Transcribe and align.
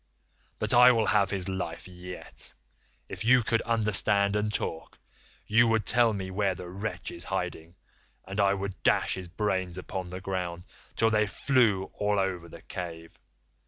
But 0.57 0.73
I 0.73 0.91
will 0.91 1.05
have 1.05 1.29
his 1.29 1.47
life 1.47 1.87
yet. 1.87 2.55
If 3.07 3.23
you 3.23 3.43
could 3.43 3.61
understand 3.61 4.35
and 4.35 4.51
talk, 4.51 4.97
you 5.45 5.67
would 5.67 5.85
tell 5.85 6.11
me 6.11 6.31
where 6.31 6.55
the 6.55 6.67
wretch 6.69 7.11
is 7.11 7.25
hiding, 7.25 7.75
and 8.25 8.39
I 8.39 8.55
would 8.55 8.81
dash 8.81 9.13
his 9.13 9.27
brains 9.27 9.77
upon 9.77 10.09
the 10.09 10.19
ground 10.19 10.63
till 10.95 11.11
they 11.11 11.27
flew 11.27 11.91
all 11.93 12.17
over 12.17 12.49
the 12.49 12.63
cave. 12.63 13.19